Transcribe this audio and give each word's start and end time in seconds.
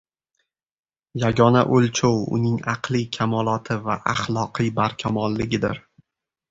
yagona 1.23 1.61
o‘lchov, 1.79 2.17
uning 2.39 2.57
aqliy 2.75 3.07
kamoloti 3.19 3.81
va 3.87 4.01
axloqiy 4.17 4.75
barkamolligidir. 4.83 5.85